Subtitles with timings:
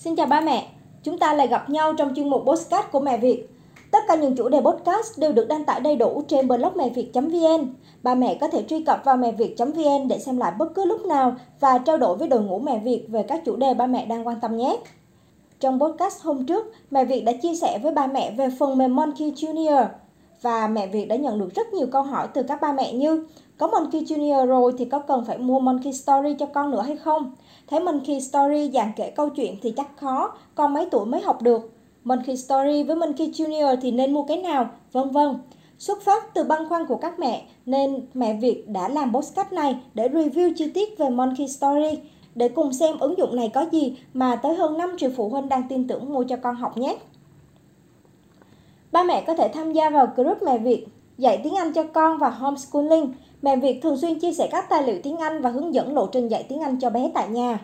[0.00, 0.68] Xin chào ba mẹ,
[1.02, 3.48] chúng ta lại gặp nhau trong chuyên mục podcast của Mẹ Việt.
[3.90, 6.90] Tất cả những chủ đề podcast đều được đăng tải đầy đủ trên blog mẹ
[6.90, 7.74] việt.vn.
[8.02, 11.06] Ba mẹ có thể truy cập vào mẹ việt.vn để xem lại bất cứ lúc
[11.06, 14.06] nào và trao đổi với đội ngũ Mẹ Việt về các chủ đề ba mẹ
[14.06, 14.76] đang quan tâm nhé.
[15.60, 18.96] Trong podcast hôm trước, Mẹ Việt đã chia sẻ với ba mẹ về phần mềm
[18.96, 19.86] Monkey Junior
[20.42, 23.26] và Mẹ Việt đã nhận được rất nhiều câu hỏi từ các ba mẹ như
[23.60, 26.96] có Monkey Junior rồi thì có cần phải mua Monkey Story cho con nữa hay
[26.96, 27.32] không?
[27.66, 31.42] Thấy Monkey Story dạng kể câu chuyện thì chắc khó, con mấy tuổi mới học
[31.42, 31.72] được.
[32.04, 34.68] Monkey Story với Monkey Junior thì nên mua cái nào?
[34.92, 35.38] Vân vân.
[35.78, 39.76] Xuất phát từ băn khoăn của các mẹ nên mẹ Việt đã làm postcard này
[39.94, 41.98] để review chi tiết về Monkey Story
[42.34, 45.48] để cùng xem ứng dụng này có gì mà tới hơn 5 triệu phụ huynh
[45.48, 46.96] đang tin tưởng mua cho con học nhé.
[48.92, 50.86] Ba mẹ có thể tham gia vào group Mẹ Việt
[51.20, 54.82] dạy tiếng Anh cho con và homeschooling Mẹ Việt thường xuyên chia sẻ các tài
[54.82, 57.60] liệu tiếng Anh và hướng dẫn lộ trình dạy tiếng Anh cho bé tại nhà.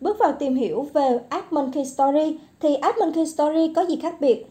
[0.00, 4.20] Bước vào tìm hiểu về app Monkey Story thì app Monkey Story có gì khác
[4.20, 4.46] biệt?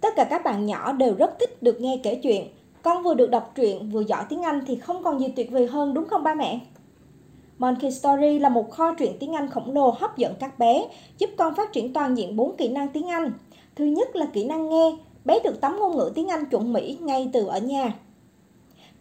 [0.00, 2.48] Tất cả các bạn nhỏ đều rất thích được nghe kể chuyện.
[2.82, 5.66] Con vừa được đọc truyện vừa giỏi tiếng Anh thì không còn gì tuyệt vời
[5.66, 6.60] hơn đúng không ba mẹ?
[7.58, 10.88] Monkey Story là một kho truyện tiếng Anh khổng lồ hấp dẫn các bé,
[11.18, 13.32] giúp con phát triển toàn diện 4 kỹ năng tiếng Anh.
[13.76, 14.92] Thứ nhất là kỹ năng nghe,
[15.24, 17.94] bé được tắm ngôn ngữ tiếng Anh chuẩn Mỹ ngay từ ở nhà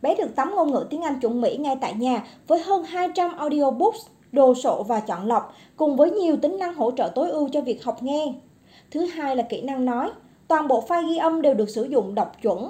[0.02, 3.38] bé được tắm ngôn ngữ tiếng Anh chuẩn Mỹ ngay tại nhà với hơn 200
[3.38, 7.50] audiobooks, đồ sộ và chọn lọc, cùng với nhiều tính năng hỗ trợ tối ưu
[7.50, 8.34] cho việc học nghe.
[8.92, 10.12] Thứ hai là kỹ năng nói.
[10.48, 12.70] Toàn bộ file ghi âm đều được sử dụng đọc chuẩn.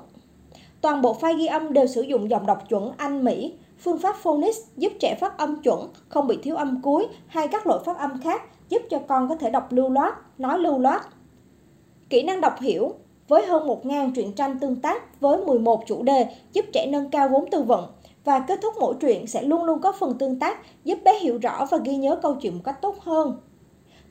[0.81, 4.15] Toàn bộ file ghi âm đều sử dụng dòng đọc chuẩn Anh Mỹ, phương pháp
[4.15, 7.97] phonics giúp trẻ phát âm chuẩn, không bị thiếu âm cuối hay các lỗi phát
[7.97, 11.01] âm khác, giúp cho con có thể đọc lưu loát, nói lưu loát.
[12.09, 12.93] Kỹ năng đọc hiểu
[13.27, 17.29] với hơn 1.000 truyện tranh tương tác với 11 chủ đề giúp trẻ nâng cao
[17.29, 17.85] vốn từ vựng
[18.27, 21.37] và kết thúc mỗi truyện sẽ luôn luôn có phần tương tác giúp bé hiểu
[21.37, 23.37] rõ và ghi nhớ câu chuyện một cách tốt hơn.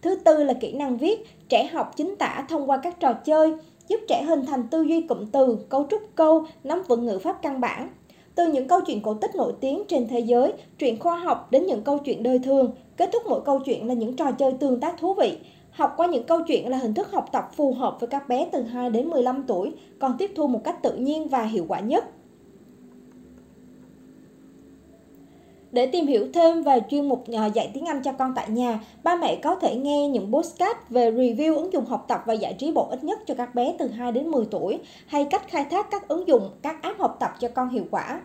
[0.03, 3.55] Thứ tư là kỹ năng viết, trẻ học chính tả thông qua các trò chơi,
[3.89, 7.43] giúp trẻ hình thành tư duy cụm từ, cấu trúc câu, nắm vững ngữ pháp
[7.43, 7.88] căn bản.
[8.34, 11.66] Từ những câu chuyện cổ tích nổi tiếng trên thế giới, truyện khoa học đến
[11.66, 14.81] những câu chuyện đời thường, kết thúc mỗi câu chuyện là những trò chơi tương
[14.81, 15.38] tác thú vị,
[15.76, 18.48] Học qua những câu chuyện là hình thức học tập phù hợp với các bé
[18.53, 21.81] từ 2 đến 15 tuổi, còn tiếp thu một cách tự nhiên và hiệu quả
[21.81, 22.04] nhất.
[25.72, 28.81] Để tìm hiểu thêm về chuyên mục ờ, dạy tiếng Anh cho con tại nhà,
[29.03, 32.54] ba mẹ có thể nghe những postcard về review ứng dụng học tập và giải
[32.58, 35.64] trí bổ ích nhất cho các bé từ 2 đến 10 tuổi, hay cách khai
[35.70, 38.20] thác các ứng dụng, các app học tập cho con hiệu quả.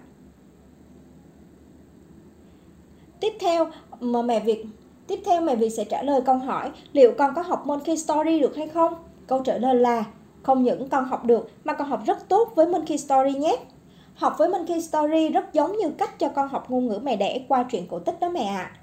[3.19, 3.67] Tiếp theo,
[3.99, 4.65] mà mẹ Việt
[5.07, 8.39] Tiếp theo mẹ Việt sẽ trả lời câu hỏi liệu con có học Monkey Story
[8.39, 8.93] được hay không?
[9.27, 10.05] Câu trả lời là
[10.43, 13.57] không những con học được mà còn học rất tốt với Monkey Story nhé.
[14.13, 17.45] Học với Monkey Story rất giống như cách cho con học ngôn ngữ mẹ đẻ
[17.47, 18.71] qua truyện cổ tích đó mẹ ạ.
[18.73, 18.77] À.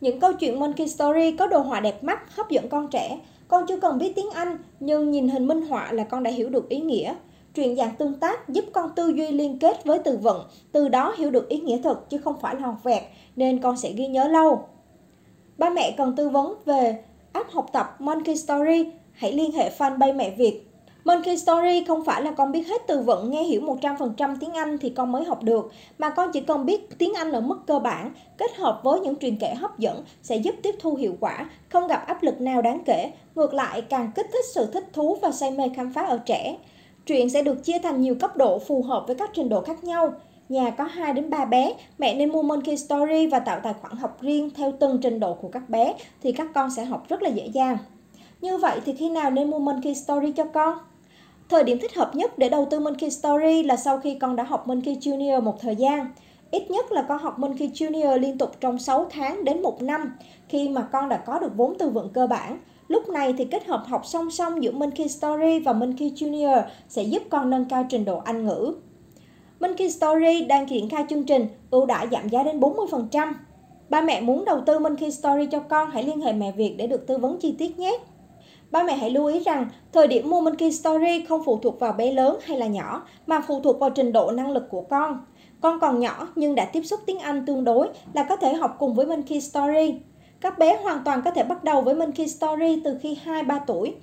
[0.00, 3.18] Những câu chuyện Monkey Story có đồ họa đẹp mắt, hấp dẫn con trẻ.
[3.48, 6.48] Con chưa cần biết tiếng Anh, nhưng nhìn hình minh họa là con đã hiểu
[6.48, 7.14] được ý nghĩa.
[7.54, 11.14] Truyền dạng tương tác giúp con tư duy liên kết với từ vựng, từ đó
[11.16, 13.02] hiểu được ý nghĩa thật chứ không phải là học vẹt,
[13.36, 14.68] nên con sẽ ghi nhớ lâu.
[15.60, 20.16] Ba mẹ cần tư vấn về app học tập Monkey Story, hãy liên hệ fanpage
[20.16, 20.66] Mẹ Việt.
[21.04, 24.78] Monkey Story không phải là con biết hết từ vựng, nghe hiểu 100% tiếng Anh
[24.78, 27.78] thì con mới học được, mà con chỉ cần biết tiếng Anh ở mức cơ
[27.78, 31.50] bản, kết hợp với những truyền kể hấp dẫn sẽ giúp tiếp thu hiệu quả,
[31.68, 35.18] không gặp áp lực nào đáng kể, ngược lại càng kích thích sự thích thú
[35.22, 36.56] và say mê khám phá ở trẻ.
[37.06, 39.84] Truyện sẽ được chia thành nhiều cấp độ phù hợp với các trình độ khác
[39.84, 40.12] nhau.
[40.50, 43.96] Nhà có 2 đến 3 bé, mẹ nên mua Monkey Story và tạo tài khoản
[43.96, 47.22] học riêng theo từng trình độ của các bé thì các con sẽ học rất
[47.22, 47.78] là dễ dàng.
[48.40, 50.78] Như vậy thì khi nào nên mua Monkey Story cho con?
[51.48, 54.42] Thời điểm thích hợp nhất để đầu tư Monkey Story là sau khi con đã
[54.42, 56.06] học Monkey Junior một thời gian.
[56.50, 60.12] Ít nhất là con học Monkey Junior liên tục trong 6 tháng đến 1 năm
[60.48, 62.58] khi mà con đã có được vốn từ vựng cơ bản.
[62.88, 67.02] Lúc này thì kết hợp học song song giữa Monkey Story và Monkey Junior sẽ
[67.02, 68.74] giúp con nâng cao trình độ Anh ngữ.
[69.60, 73.32] Monkey Story đang triển khai chương trình ưu đãi giảm giá đến 40%.
[73.88, 76.86] Ba mẹ muốn đầu tư Monkey Story cho con hãy liên hệ mẹ Việt để
[76.86, 77.98] được tư vấn chi tiết nhé.
[78.70, 81.92] Ba mẹ hãy lưu ý rằng, thời điểm mua Monkey Story không phụ thuộc vào
[81.92, 85.24] bé lớn hay là nhỏ, mà phụ thuộc vào trình độ năng lực của con.
[85.60, 88.76] Con còn nhỏ nhưng đã tiếp xúc tiếng Anh tương đối là có thể học
[88.78, 90.00] cùng với Monkey Story.
[90.40, 93.94] Các bé hoàn toàn có thể bắt đầu với Monkey Story từ khi 2-3 tuổi,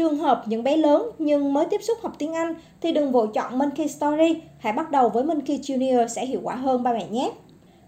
[0.00, 3.28] Trường hợp những bé lớn nhưng mới tiếp xúc học tiếng Anh thì đừng vội
[3.34, 7.06] chọn Monkey Story, hãy bắt đầu với Monkey Junior sẽ hiệu quả hơn ba mẹ
[7.10, 7.32] nhé.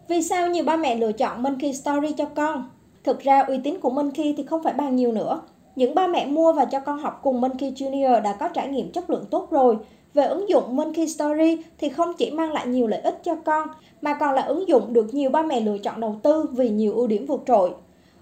[0.09, 2.70] Vì sao nhiều ba mẹ lựa chọn Monkey Story cho con?
[3.05, 5.41] Thực ra uy tín của Monkey thì không phải bàn nhiều nữa.
[5.76, 8.93] Những ba mẹ mua và cho con học cùng Monkey Junior đã có trải nghiệm
[8.93, 9.76] chất lượng tốt rồi.
[10.14, 13.69] Về ứng dụng Monkey Story thì không chỉ mang lại nhiều lợi ích cho con,
[14.03, 16.94] mà còn là ứng dụng được nhiều ba mẹ lựa chọn đầu tư vì nhiều
[16.94, 17.70] ưu điểm vượt trội.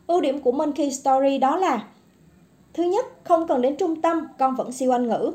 [0.07, 1.85] Ưu điểm của Monkey Story đó là
[2.75, 5.33] Thứ nhất, không cần đến trung tâm, con vẫn siêu Anh ngữ.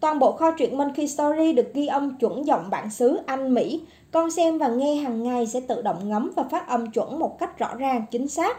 [0.00, 3.80] Toàn bộ kho truyện Monkey Story được ghi âm chuẩn giọng bản xứ Anh Mỹ.
[4.10, 7.38] Con xem và nghe hàng ngày sẽ tự động ngấm và phát âm chuẩn một
[7.38, 8.56] cách rõ ràng, chính xác.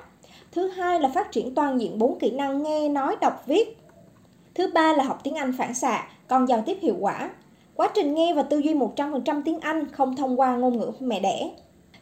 [0.52, 3.78] Thứ hai là phát triển toàn diện bốn kỹ năng nghe, nói, đọc, viết.
[4.56, 7.30] Thứ ba là học tiếng Anh phản xạ, con giao tiếp hiệu quả.
[7.76, 11.20] Quá trình nghe và tư duy 100% tiếng Anh không thông qua ngôn ngữ mẹ
[11.20, 11.52] đẻ.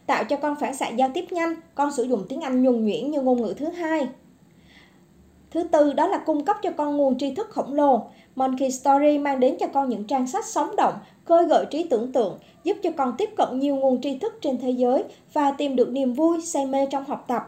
[0.06, 3.12] Tạo cho con phản xạ giao tiếp nhanh, con sử dụng tiếng Anh nhuần nhuyễn
[3.12, 4.08] như ngôn ngữ thứ hai.
[5.52, 8.02] Thứ tư đó là cung cấp cho con nguồn tri thức khổng lồ.
[8.36, 10.94] Monkey Story mang đến cho con những trang sách sống động,
[11.26, 14.58] khơi gợi trí tưởng tượng, giúp cho con tiếp cận nhiều nguồn tri thức trên
[14.58, 15.04] thế giới
[15.34, 17.44] và tìm được niềm vui, say mê trong học tập.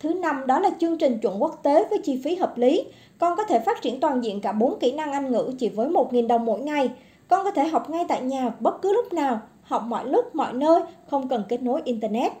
[0.00, 2.84] Thứ năm đó là chương trình chuẩn quốc tế với chi phí hợp lý.
[3.18, 5.88] Con có thể phát triển toàn diện cả 4 kỹ năng Anh ngữ chỉ với
[5.88, 6.90] 1.000 đồng mỗi ngày.
[7.28, 10.52] Con có thể học ngay tại nhà bất cứ lúc nào, học mọi lúc, mọi
[10.52, 12.32] nơi, không cần kết nối Internet.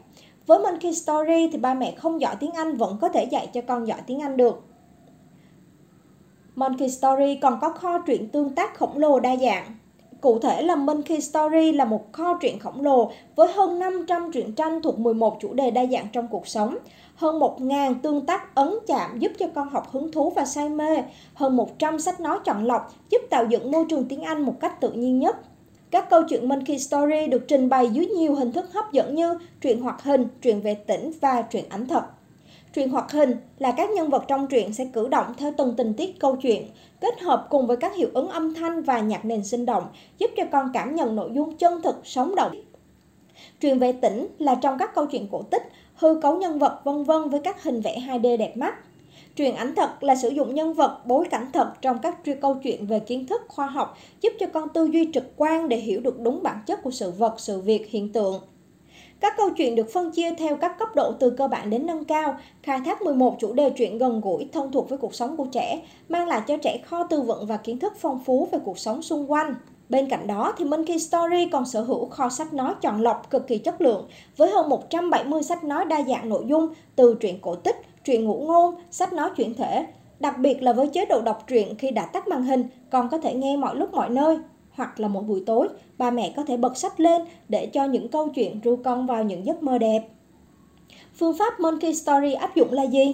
[0.46, 3.60] Với Monkey Story thì ba mẹ không giỏi tiếng Anh vẫn có thể dạy cho
[3.60, 4.62] con giỏi tiếng Anh được.
[6.54, 9.64] Monkey Story còn có kho truyện tương tác khổng lồ đa dạng.
[10.20, 14.52] Cụ thể là Monkey Story là một kho truyện khổng lồ với hơn 500 truyện
[14.52, 16.76] tranh thuộc 11 chủ đề đa dạng trong cuộc sống,
[17.14, 21.02] hơn 1.000 tương tác ấn chạm giúp cho con học hứng thú và say mê,
[21.34, 24.80] hơn 100 sách nói chọn lọc giúp tạo dựng môi trường tiếng Anh một cách
[24.80, 25.36] tự nhiên nhất.
[25.94, 29.38] Các câu chuyện Monkey Story được trình bày dưới nhiều hình thức hấp dẫn như
[29.60, 32.02] truyện hoạt hình, truyện về tỉnh và truyện ảnh thật.
[32.74, 35.94] Truyện hoạt hình là các nhân vật trong truyện sẽ cử động theo từng tình
[35.94, 36.66] tiết câu chuyện,
[37.00, 39.84] kết hợp cùng với các hiệu ứng âm thanh và nhạc nền sinh động,
[40.18, 42.52] giúp cho con cảm nhận nội dung chân thực, sống động.
[43.60, 45.62] Truyện về tỉnh là trong các câu chuyện cổ tích,
[45.94, 48.74] hư cấu nhân vật vân vân với các hình vẽ 2D đẹp mắt.
[49.36, 52.86] Truyền ảnh thật là sử dụng nhân vật, bối cảnh thật trong các câu chuyện
[52.86, 56.20] về kiến thức khoa học, giúp cho con tư duy trực quan để hiểu được
[56.20, 58.40] đúng bản chất của sự vật, sự việc, hiện tượng.
[59.20, 62.04] Các câu chuyện được phân chia theo các cấp độ từ cơ bản đến nâng
[62.04, 65.46] cao, khai thác 11 chủ đề truyện gần gũi, thân thuộc với cuộc sống của
[65.52, 68.78] trẻ, mang lại cho trẻ kho tư vựng và kiến thức phong phú về cuộc
[68.78, 69.54] sống xung quanh.
[69.88, 73.46] Bên cạnh đó thì Monkey Story còn sở hữu kho sách nói chọn lọc cực
[73.46, 77.54] kỳ chất lượng với hơn 170 sách nói đa dạng nội dung từ truyện cổ
[77.54, 79.86] tích, truyện ngụ ngôn, sách nói chuyển thể.
[80.20, 83.18] Đặc biệt là với chế độ đọc truyện khi đã tắt màn hình, còn có
[83.18, 84.38] thể nghe mọi lúc mọi nơi.
[84.70, 85.68] Hoặc là một buổi tối,
[85.98, 89.24] ba mẹ có thể bật sách lên để cho những câu chuyện ru con vào
[89.24, 90.08] những giấc mơ đẹp.
[91.18, 93.12] Phương pháp Monkey Story áp dụng là gì?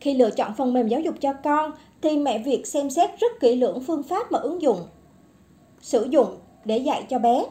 [0.00, 1.70] Khi lựa chọn phần mềm giáo dục cho con,
[2.02, 4.78] thì mẹ Việt xem xét rất kỹ lưỡng phương pháp mà ứng dụng,
[5.80, 6.26] sử dụng
[6.64, 7.44] để dạy cho bé.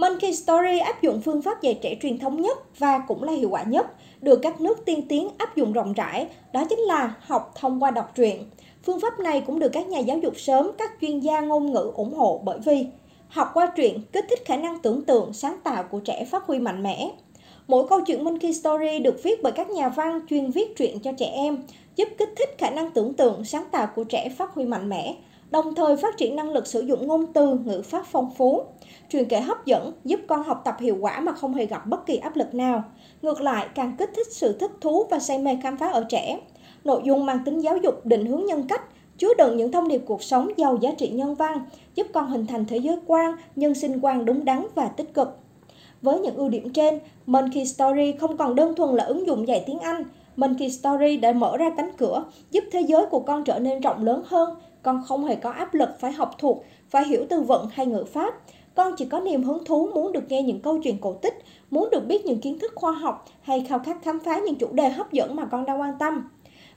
[0.00, 3.48] Monkey Story áp dụng phương pháp dạy trẻ truyền thống nhất và cũng là hiệu
[3.50, 3.86] quả nhất,
[4.20, 7.90] được các nước tiên tiến áp dụng rộng rãi, đó chính là học thông qua
[7.90, 8.44] đọc truyện.
[8.82, 11.92] Phương pháp này cũng được các nhà giáo dục sớm, các chuyên gia ngôn ngữ
[11.94, 12.86] ủng hộ bởi vì
[13.28, 16.58] học qua truyện kích thích khả năng tưởng tượng, sáng tạo của trẻ phát huy
[16.58, 17.10] mạnh mẽ.
[17.68, 21.12] Mỗi câu chuyện Monkey Story được viết bởi các nhà văn chuyên viết truyện cho
[21.12, 21.62] trẻ em,
[21.96, 25.14] giúp kích thích khả năng tưởng tượng, sáng tạo của trẻ phát huy mạnh mẽ,
[25.50, 28.62] đồng thời phát triển năng lực sử dụng ngôn từ, ngữ pháp phong phú.
[29.10, 32.06] Truyền kể hấp dẫn giúp con học tập hiệu quả mà không hề gặp bất
[32.06, 32.84] kỳ áp lực nào.
[33.22, 36.40] Ngược lại, càng kích thích sự thích thú và say mê khám phá ở trẻ.
[36.84, 38.82] Nội dung mang tính giáo dục định hướng nhân cách,
[39.18, 41.64] chứa đựng những thông điệp cuộc sống giàu giá trị nhân văn,
[41.94, 45.28] giúp con hình thành thế giới quan, nhân sinh quan đúng đắn và tích cực.
[46.02, 49.64] Với những ưu điểm trên, Monkey Story không còn đơn thuần là ứng dụng dạy
[49.66, 50.04] tiếng Anh.
[50.40, 54.04] Monkey Story đã mở ra cánh cửa, giúp thế giới của con trở nên rộng
[54.04, 54.54] lớn hơn.
[54.82, 58.04] Con không hề có áp lực phải học thuộc, phải hiểu từ vựng hay ngữ
[58.04, 58.34] pháp.
[58.74, 61.38] Con chỉ có niềm hứng thú muốn được nghe những câu chuyện cổ tích,
[61.70, 64.68] muốn được biết những kiến thức khoa học hay khao khát khám phá những chủ
[64.72, 66.30] đề hấp dẫn mà con đang quan tâm.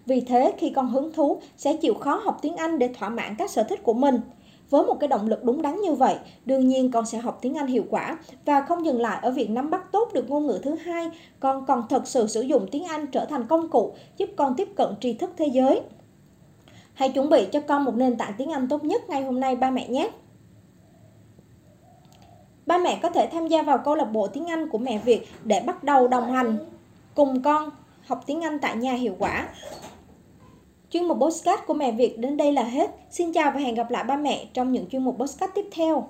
[0.05, 3.35] Vì thế, khi con hứng thú, sẽ chịu khó học tiếng Anh để thỏa mãn
[3.37, 4.19] các sở thích của mình.
[4.69, 6.15] Với một cái động lực đúng đắn như vậy,
[6.45, 9.49] đương nhiên con sẽ học tiếng Anh hiệu quả và không dừng lại ở việc
[9.49, 12.83] nắm bắt tốt được ngôn ngữ thứ hai, con còn thật sự sử dụng tiếng
[12.83, 15.81] Anh trở thành công cụ giúp con tiếp cận tri thức thế giới.
[16.93, 19.55] Hãy chuẩn bị cho con một nền tảng tiếng Anh tốt nhất ngay hôm nay
[19.55, 20.09] ba mẹ nhé.
[22.65, 25.27] Ba mẹ có thể tham gia vào câu lạc bộ tiếng Anh của mẹ Việt
[25.43, 26.57] để bắt đầu đồng hành
[27.15, 27.69] cùng con
[28.07, 29.47] học tiếng Anh tại nhà hiệu quả.
[30.93, 32.91] Chuyên mục podcast của mẹ Việt đến đây là hết.
[33.09, 36.09] Xin chào và hẹn gặp lại ba mẹ trong những chuyên mục podcast tiếp theo.